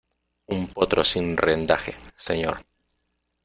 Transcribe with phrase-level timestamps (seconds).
[0.47, 2.55] un potro sin rendaje, señor.